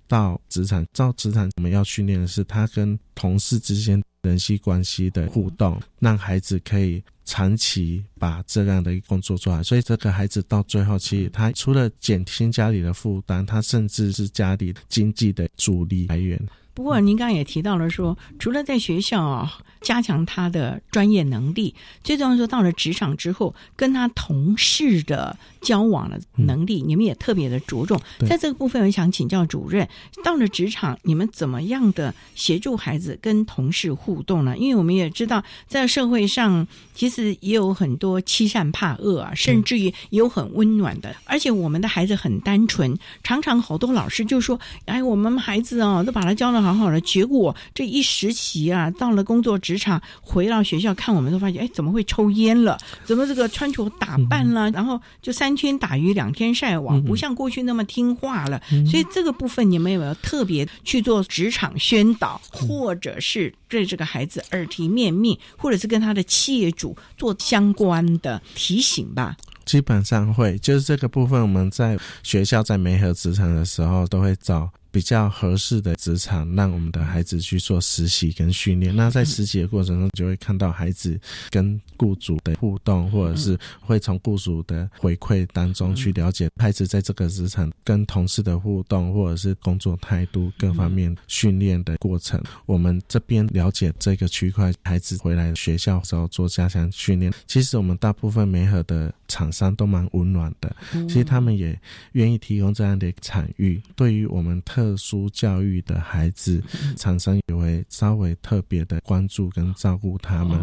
[0.09, 9.63] 到职场，到职场，我们要训练的是他跟同事之间人际关系的互动，让孩子可以长期把这样的一个工作做好。
[9.63, 16.39] 所以，这个孩子到最后，其实他除了减轻家里的负担，他甚至是家里经济的主力来源。
[16.75, 19.53] 不过，您刚刚也提到了说，除了在学校啊
[19.83, 28.01] 加强他的专业能力，最重要说到了职场之后，跟他同事的交往的能力，你们也特别的着重。
[28.27, 29.87] 在这个部分，我想请教主任，
[30.25, 34.57] 到了职场，你们怎么样的协助孩子跟同事互动呢？
[34.57, 52.79] 因为我们也知道，在社会上其实也有很多欺善怕恶啊，甚至于有很温暖的，而且我们的孩子很单纯，常常好多老师就说：“哎，我们孩子哦，都把他教的。”好好的，结果这一实习啊，到了工作职场，回到学校看，我们都发现，哎，怎么会抽烟了？
[53.05, 54.71] 怎么这个穿着打扮了？
[54.71, 58.61] 然后就三天打鱼两天晒网，不像过去那么听话了。
[58.91, 69.37] 所以这个部分，你们有没有特别去做职场宣导，或者是对这个孩子耳提面命，或者是跟他的企业主做相关的提醒吧？
[69.65, 74.69] 基本上会，就是这个部分，我们在学校在媒合职场的时候，都会找。
[74.93, 78.95] 比较合适的职场，让我们的孩子去做实习跟训练。
[78.95, 81.19] 那在实习的过程中，就会看到孩子
[81.51, 92.39] 跟雇主的互动，或者是会从雇主的回馈当中去了解孩子在这个职场跟同事的互动，或者是工作态度各方面训练的过程。
[92.67, 97.33] 我们这边了解这个区块，孩子回来学校时候做加强训练。
[97.47, 100.77] 其实我们大部分美和的厂商都蛮温暖的，
[101.09, 101.81] 其实他们也
[102.13, 104.82] 愿意提供这样的场域，对于我们特。
[104.83, 106.61] 特殊教育的孩子，
[106.97, 110.61] 厂商也会稍微特别的关注跟照顾他们，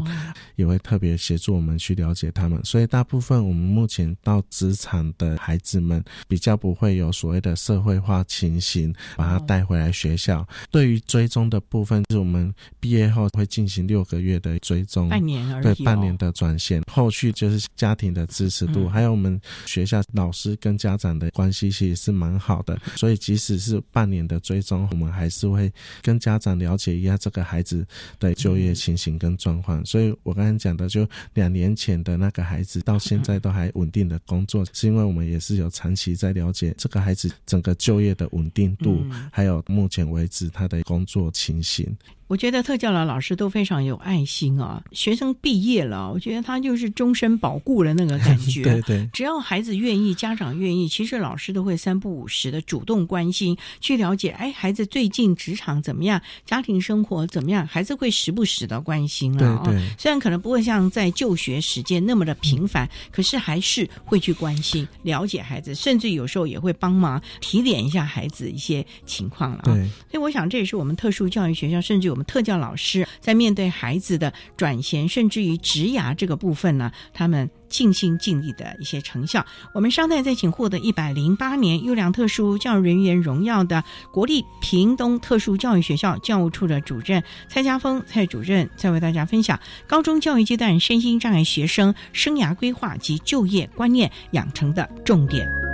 [0.57, 2.59] 也会特别协助我们去了解他们。
[2.65, 10.45] 所以大部分我们目前到职场的孩子们，比较不会有所谓的社会化情形，把他带回来学校。
[10.69, 15.63] 对于追踪的部分，就是我们毕业后会进行六个月的追踪，半年而已。
[15.63, 22.77] 对，半年的转线，后续就是家庭的支持度，还有我们学校老师跟家长的关系其实是蛮好的。
[22.97, 27.85] 所以即使是半半年的追踪，我们还是会跟家长了解一下这个孩子
[28.19, 29.85] 的就业情形跟状况。
[29.85, 41.95] 所以我刚才讲的，就两年前的那个孩子到现在都还稳定的工作，是因为我们也是有长期在了解这个孩子整个就业的稳定度，还有目前为止他的工作情形。
[42.29, 44.83] 我觉得特教的老师都非常有爱心啊！
[44.91, 48.61] 学生毕业了，我觉得他就是终身保固了那个感 觉。
[48.61, 54.29] 对对，只要孩子愿意，家长愿意，其实老师都会三不五时的主动关心，去了解。
[54.29, 56.21] 哎，孩子最近职场怎么样？
[56.45, 57.65] 家庭生活怎么样？
[57.65, 59.63] 孩子会时不时的关心了。
[59.65, 69.61] 对对，虽然可能不会像在就学时间那么的频繁，可是还是会去关心、了解孩子，甚至有时候也会帮忙提点一下孩子一些情况了。
[69.63, 69.73] 对，
[70.11, 79.45] 所以我想这也是我们特殊教育学校，甚至特教老师在面对孩子的转衔，甚至于职涯这个部分呢，他们尽心尽力的一些成效。
[79.73, 95.68] 我们稍待再请获得一百零八年优良特殊教育人员荣耀的国立屏东特殊教育学校教务处的主任蔡家峰蔡主任，再为大家分享高中教育阶段身心障碍学生生涯规划及就业观念养成的重点。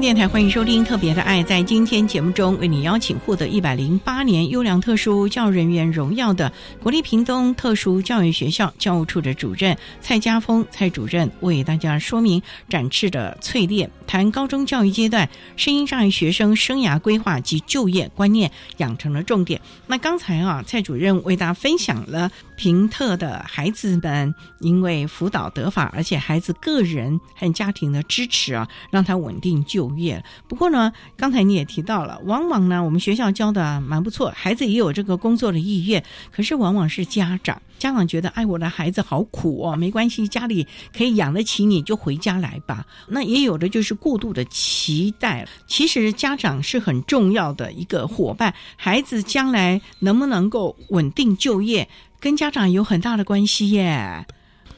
[0.00, 1.42] 电台欢迎收听《特别的爱》。
[1.46, 6.50] 在今天节目中，为你邀请获得一百零八年优良特殊教人员荣耀的
[6.82, 19.60] 国立屏东特殊教育学校教务处的主任蔡家峰蔡主任，为大家说明展翅的淬炼，谈高中教育阶段声音障碍学生生涯规划及就业观念养成的重点。
[19.86, 22.30] 那刚才啊，蔡主任为大家分享了。
[22.56, 30.22] 平特的孩子们因为辅导得法，而且孩子个人和家庭的支持啊，让他稳定就业。
[30.48, 40.66] 不过呢，刚才你也提到了，往往呢，我们学校教的蛮不错，孩子也有这个工作的意愿，可是往往是家长，家长觉得，哎，我的孩子好苦哦，没关系，家里
[40.96, 42.84] 可以养得起你，就回家来吧。
[43.08, 45.46] 那也有的就是过度的期待。
[45.66, 51.88] 其实家长是很重要的一个伙伴，孩子将来能不能够稳定就业？
[52.20, 54.26] 跟家长有很大的关系耶。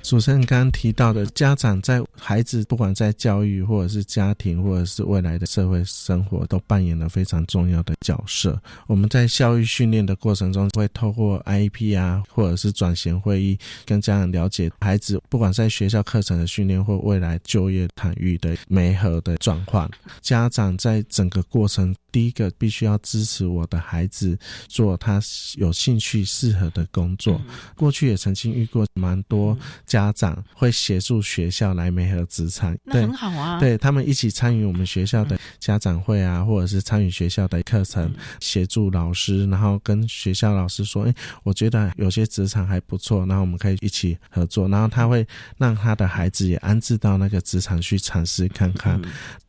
[0.02, 8.60] 主持人刚刚提到的，家长在孩子不管在教育或者是家庭或者是未来的社会生活，都扮演了非常重要的角色。
[8.86, 19.88] 我们在教育训练的过程中，会透过 IEP 啊，或者是转型会议，跟家长了解孩子不管在学校课程的训练或未来就业场域的美好的转换。
[20.20, 21.94] 家长在整个过程。
[22.12, 24.38] 第一个必须要支持我的孩子
[24.68, 25.18] 做他
[25.56, 27.40] 有兴趣、适合的工作。
[27.74, 29.58] 过去也曾经遇过蛮多
[29.92, 33.60] 家长会协助学校来媒合职场，那很好啊。
[33.60, 45.26] 对他们一起参与我们学校的家长会啊，或者是参与学校的课程，协助老师，然后跟学校老师说：“哎，我觉得有些职场还不错，然后我们可以一起合作。”然后他会
[45.58, 48.98] 让他的孩子也安置到那个职场去尝试看看。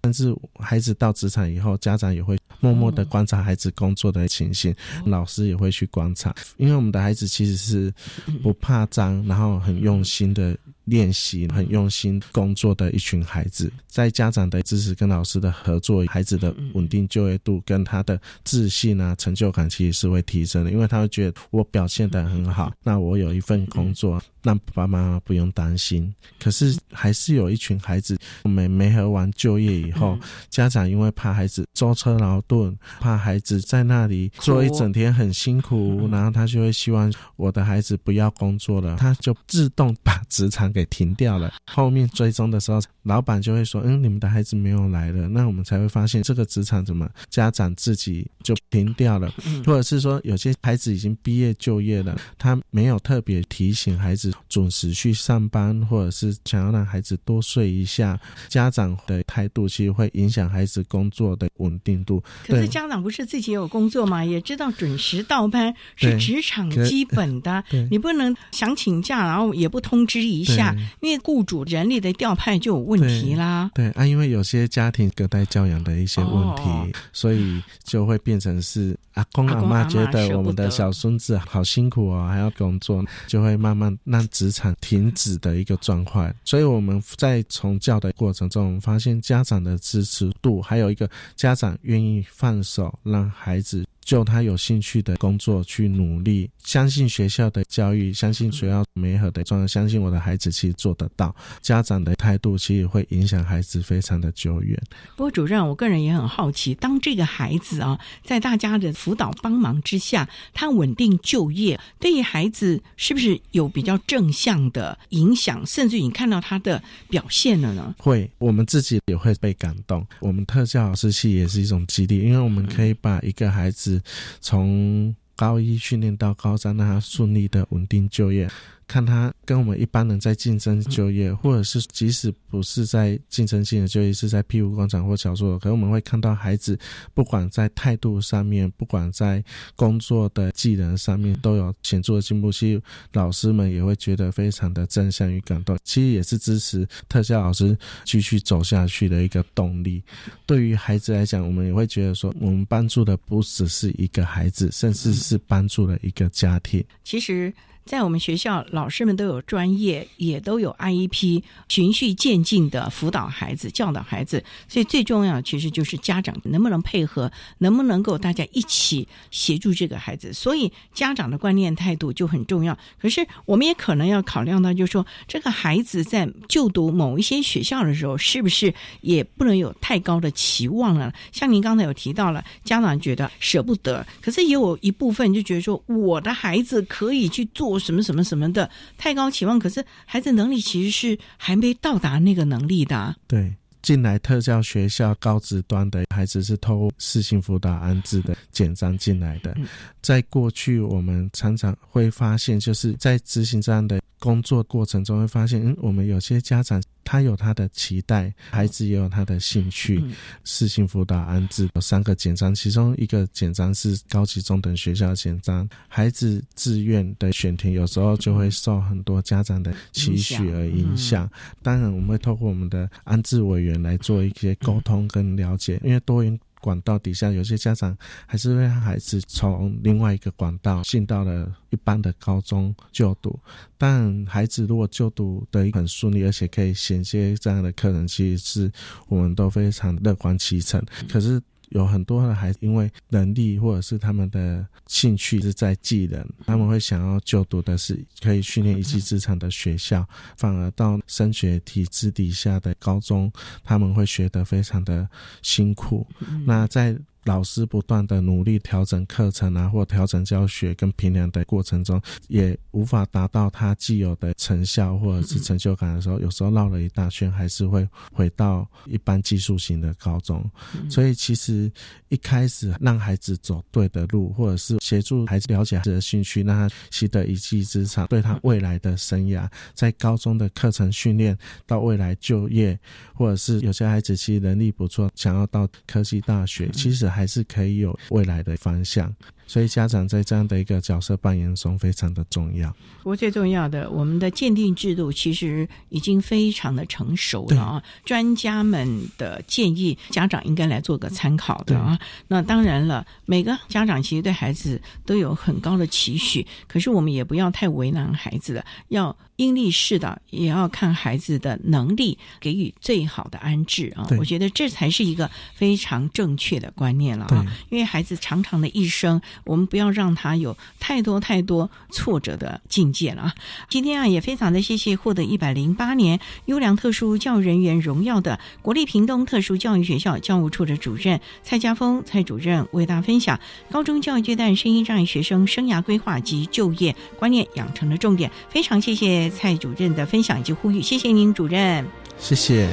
[0.02, 4.76] 但是孩子到职场以后，家长也会默默的观察孩子工作的情形，
[5.06, 7.94] 老师也会去观察，因为我们的孩子其实是
[8.41, 10.58] 不怕脏，然后很用心的。
[10.86, 26.14] 练习很用心工作的一群孩子，在家长的支持跟老师的合作，孩子的稳定就业度跟他的自信啊、成就感其实是会提升的，因为他会觉得我表现得很好，那我有一份工作，让爸爸妈妈不用担心。
[26.38, 30.20] 可是还是有一群孩子，没没合完就业以后，
[30.50, 40.72] 家长因为怕孩子舟车劳顿，怕孩子在那里做一整天很辛苦，然后他就会希望我的孩子不要工作了，他就自动把职场。
[40.74, 41.53] 给停掉了。
[41.71, 49.32] 后面追踪的时候，老板就会说：“嗯，你们的孩子没有来了。”那我们才会发现这个职场怎么家长自己就停掉了，
[49.65, 58.19] 或者是说有些孩子已经毕业就业了，他没有特别提醒孩子准时去上班，或者是想要让孩子多睡一下。
[58.49, 62.24] 家长的态度其实会影响孩子工作的稳定度。
[62.45, 64.24] 可是家长不是自己有工作吗？
[64.24, 70.62] 也知道准时到班是职场基本的，你不能想请假然后也不通知一下。
[71.01, 73.72] 因为雇主人力的调派就有问题啦。
[73.74, 86.34] 对啊，因为有些家庭隔代教养的一些问题，所以就会变成是阿公阿妈觉得我们的小孙子好辛苦哦，还要工作，就会慢慢让职场停止的一个状况。
[86.43, 93.86] 所以我们在从教的过程中，发现家长的支持度，还有一个家长愿意放手让孩子。
[94.04, 101.34] 就他有兴趣的工作去努力，相信学校的教育，相信学校美好的状态，相信我的孩子其实做得到。
[101.62, 104.78] 家长的态度其实会影响孩子非常的久远。
[105.16, 115.66] 不过主任，我个人也很好奇，当这个孩子啊，在大家的辅导帮忙之下，他稳定就业，对于孩子是不是有比较正向的影响？
[115.66, 117.95] 甚至你看到他的表现了呢？
[117.97, 120.06] 会，我们自己也会被感动。
[120.20, 123.93] 我们特教老师系也是一种激励，因为我们可以把一个孩子。
[124.39, 128.50] 从高一训练到高三，让他顺利的稳定就业。
[128.88, 136.78] 看他跟我们一般人在竞争就业，或者是即使不是在竞争性的就业，是在庇护工厂或小作，可我们会看到孩子
[137.14, 139.44] 不管在态度上面，不管在
[139.76, 142.52] 工作的技能上面，都有显著的进步。
[142.52, 142.82] 其实
[143.14, 150.04] 老师们也会觉得非常的正向与感动，其实也是支持特教老师继续走下去的一个动力。
[150.46, 156.84] 对于孩子来讲，我们也会觉得说，我们帮助的不只是一个孩子，甚至是帮助了一个家庭。
[157.04, 157.54] 其实。
[157.86, 164.42] 在我们学校，老师们都有专业，也都有 IEP，循序渐进的辅导孩子、教导孩子。
[164.70, 170.32] 所以最重要其实就是家长能不能配合，能不能够大家一起协助这个孩子。
[170.32, 172.78] 所以家长的观念态度就很重要。
[173.02, 181.14] 可是我们也可能要考量到，就是说这个孩子在就读某一些学校的时候，是不是也不能有太高的期望了？
[181.34, 187.72] 像您刚才有提到了，家长觉得舍不得，可是也有一部分就觉得说，我的孩子可以去做。
[187.80, 193.15] 什么什么什么的太高期望，可是孩子能力其实是还没到达那个能力的。
[193.28, 199.55] 对，进来特教学校高职端的孩子是透过私信辅导安置的简章进来的。
[200.01, 206.82] 在过去，我们常常会发现，就是在执行这样的工作过程中，会发现，嗯，我们有些家长。
[207.04, 210.04] 他有他的期待，孩子也有他的兴趣。
[210.43, 215.68] 适性辅导安置有三个简章，其中一个简章是高级中等学校简章。
[215.88, 221.30] 孩子自愿的选填，有时候就会受很多家长的期许而影响。
[221.62, 226.39] 当然，我们会透过我们的安置委员来做一些沟通跟了解，因为多元。
[226.64, 227.95] 管道底下有些家长
[228.26, 233.38] 还是会让孩子从另外一个管道进到了一般的高中就读，
[233.78, 238.72] 但孩子如果就读的很顺利，而且可以衔接这样的课程，其实是
[239.09, 240.82] 我们都非常乐观其成。
[241.09, 241.41] 可是。
[241.74, 250.07] 有很多的孩子，因为能力或者是他们的兴趣是在技能，他们会想要就读的是可以训练一技之长的学校，
[250.38, 253.32] 反而到升学体制底下的高中，
[253.63, 255.07] 他们会学得非常的
[255.41, 256.07] 辛苦。
[256.45, 256.95] 那在
[257.26, 270.43] 老师不断的努力调整课程啊，或调整教学跟评量的过程中，也无法达到他既有的成效或者是成就感的时候，有时候绕了一大圈，还是会回到一般技术型的高中。
[270.89, 271.71] 所以其实
[272.09, 282.78] 一开始让孩子走对的路，或者是协助孩子了解孩子的兴趣，让他习得一技之长，对他未来的生涯，在高中的课程训练到未来就业，
[283.13, 289.14] 或者是有些孩子其实能力不错，想要到科技大学，其实还是可以有未来的方向。
[289.45, 292.72] 所以家长在这样的一个角色扮演中非常的重要。
[292.99, 297.84] 不过最重要的，我们的鉴定制度其实已经非常的成熟了啊。
[298.05, 301.99] 专家们的建议，家长应该来做个参考的啊。
[302.28, 314.08] 那当然了，每个家长其实对孩子都有很高的期许，可是我们也不要太为难孩子了，要因力适的，也要看孩子的能力，给予最好的安置啊。
[314.20, 317.46] 我觉得这才是一个非常正确的观念了啊。
[317.70, 319.22] 因为孩子长长的一生。
[319.46, 323.36] 我们不要让他有太多太多挫折的境界了啊！
[323.70, 338.32] 今天啊，也非常的谢谢获得一百零八年优良特殊教育人员荣耀的国立屏东特殊教育学校教务处的主任蔡家峰蔡主任为大家分享高中教育阶段声音障碍学生生涯规划及就业观念养成的重点。
[338.50, 341.86] 非常谢谢蔡主任的分享以及呼吁，谢谢您主任，
[342.17, 342.67] 谢谢。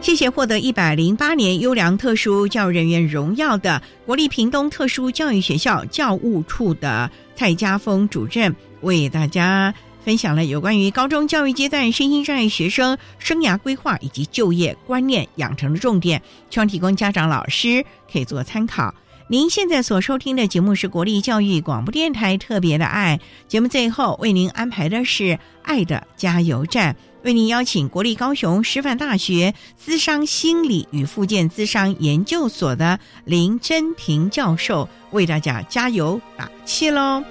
[0.00, 9.74] 谢谢获得一百零八年优良特殊教育人员荣耀的国立屏东特殊教育学校教务处的蔡家峰主任，为大家
[10.06, 18.94] 分享了有关于高中教育阶段身心障碍学生生涯规划以及就业观念养成的重点，希望提供家长、老师可以做参考。
[19.26, 26.94] 您现在所收听的节目是国立教育广播电台特别的爱节目，最后为您安排的是爱的加油站。
[27.24, 37.24] 为您邀请国立高雄师范大学资商心理与附件资商研究所的林真平教授为大家加油打气喽！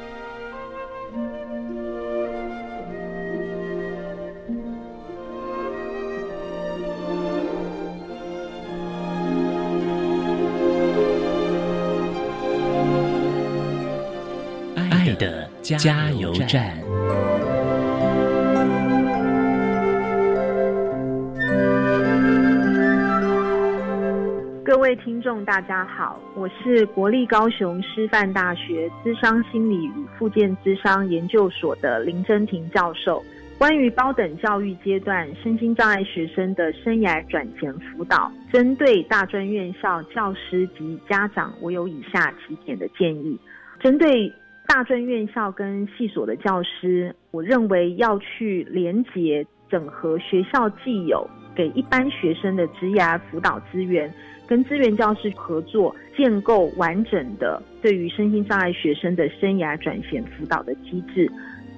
[15.65, 16.77] 加油站。
[24.63, 33.23] 各位听众，大家好，我是国立高雄师范大学资商心理与附件资商研究所的林真婷教授。
[33.57, 43.39] 关于高等教育阶段身心障碍学生的生涯转衔辅导，针对大专院校教师及家长，我有以下几点的建议。
[43.79, 44.31] 针对
[44.67, 54.11] 大专院校跟系所的教师，我认为要去连结整合学校既有给一般学生的职涯辅导资源。
[54.47, 61.31] 跟资源教师合作，建构完整的对于身心障碍学生的生涯转型辅导的机制。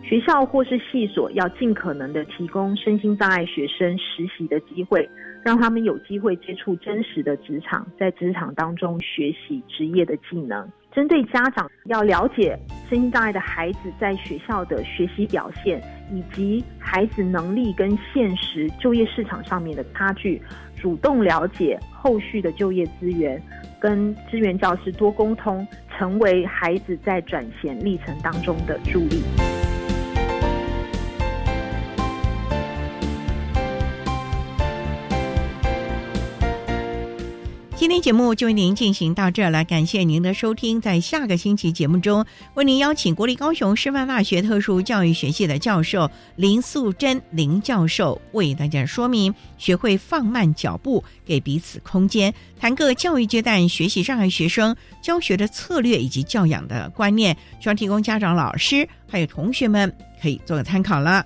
[0.04, 5.10] 学校或是系所要尽可能的提供身心障碍学生实习的机会，
[5.44, 10.70] 让他们有机会接触真实的职场，在职场当中学习职业的技能。
[10.94, 12.58] 针对家长要了解
[12.90, 15.82] 身心障碍的孩子在学校的学习表现，
[16.12, 20.42] 以及孩子能力跟现实就业市场上面的差距。
[20.80, 23.42] 主动了解后续的就业资源，
[23.80, 25.68] 跟资源教师多沟通，
[25.98, 29.24] 成为孩子在转衔历程当中的助力。
[37.88, 40.82] 今天节目就为您进行到这儿了，感谢您的收听。
[40.82, 59.90] 在下个星期节目中，为您邀请国立高雄师范大学特殊教育学系的教授林素贞林教授，为大家说明学会放慢脚步，给彼此空间，谈个教育阶段学习障碍学生教学的策略以及教养的观念，希望提供家长、老师还有同学们
[60.22, 61.26] 可以做个参考了。